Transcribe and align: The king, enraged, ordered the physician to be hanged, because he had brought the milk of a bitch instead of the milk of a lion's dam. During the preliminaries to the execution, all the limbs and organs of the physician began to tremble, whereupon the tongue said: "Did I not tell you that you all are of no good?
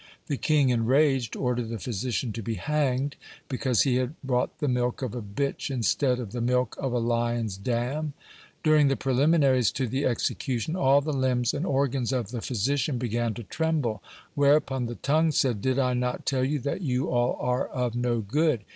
The 0.25 0.35
king, 0.37 0.69
enraged, 0.71 1.35
ordered 1.35 1.69
the 1.69 1.77
physician 1.77 2.33
to 2.33 2.41
be 2.41 2.55
hanged, 2.55 3.17
because 3.47 3.83
he 3.83 3.97
had 3.97 4.19
brought 4.23 4.57
the 4.57 4.67
milk 4.67 5.03
of 5.03 5.13
a 5.13 5.21
bitch 5.21 5.69
instead 5.69 6.19
of 6.19 6.31
the 6.31 6.41
milk 6.41 6.75
of 6.79 6.91
a 6.91 6.97
lion's 6.97 7.55
dam. 7.55 8.13
During 8.63 8.87
the 8.87 8.95
preliminaries 8.95 9.71
to 9.73 9.87
the 9.87 10.05
execution, 10.05 10.75
all 10.75 11.01
the 11.01 11.13
limbs 11.13 11.53
and 11.53 11.67
organs 11.67 12.11
of 12.11 12.31
the 12.31 12.41
physician 12.41 12.97
began 12.97 13.35
to 13.35 13.43
tremble, 13.43 14.01
whereupon 14.33 14.87
the 14.87 14.95
tongue 14.95 15.31
said: 15.31 15.61
"Did 15.61 15.77
I 15.77 15.93
not 15.93 16.25
tell 16.25 16.43
you 16.43 16.57
that 16.61 16.81
you 16.81 17.11
all 17.11 17.37
are 17.39 17.67
of 17.67 17.93
no 17.93 18.21
good? 18.21 18.61